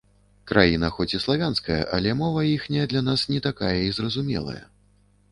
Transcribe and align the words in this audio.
Краіна 0.51 0.87
хоць 0.93 1.13
і 1.17 1.19
славянская, 1.25 1.77
але 1.97 2.15
мова 2.21 2.45
іхняя 2.53 2.85
для 2.93 3.01
нас 3.09 3.25
не 3.33 3.39
такая 3.49 3.75
і 3.89 3.93
зразумелая. 3.99 4.57